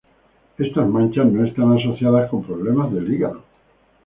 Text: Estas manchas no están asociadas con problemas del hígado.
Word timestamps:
Estas 0.57 0.87
manchas 0.89 1.31
no 1.31 1.45
están 1.45 1.77
asociadas 1.77 2.27
con 2.31 2.43
problemas 2.43 2.91
del 2.91 3.13
hígado. 3.13 3.43